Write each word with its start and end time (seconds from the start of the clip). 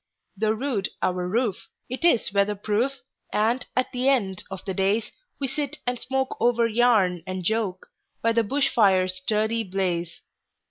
Though 0.35 0.53
rude 0.53 0.89
our 1.03 1.27
roof, 1.27 1.67
it 1.87 2.03
is 2.03 2.33
weather 2.33 2.55
proof, 2.55 3.01
And 3.31 3.63
at 3.77 3.91
the 3.91 4.09
end 4.09 4.43
of 4.49 4.65
the 4.65 4.73
daysWe 4.73 5.47
sit 5.47 5.77
and 5.85 5.99
smoke 5.99 6.35
over 6.39 6.65
yarn 6.65 7.21
and 7.27 7.43
joke, 7.43 7.85
By 8.23 8.31
the 8.33 8.41
bush 8.43 8.69
fire's 8.73 9.17
sturdy 9.17 9.63
blaze. 9.63 10.21